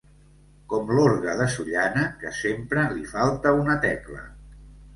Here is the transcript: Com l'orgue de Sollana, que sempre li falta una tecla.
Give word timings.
Com 0.71 0.87
l'orgue 0.99 1.35
de 1.41 1.47
Sollana, 1.57 2.07
que 2.25 2.33
sempre 2.39 2.89
li 2.97 3.07
falta 3.15 3.55
una 3.63 3.79
tecla. 3.87 4.27